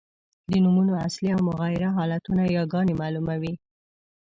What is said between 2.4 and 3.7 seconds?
یاګاني مالوموي.